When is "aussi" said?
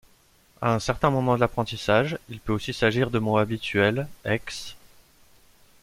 2.53-2.73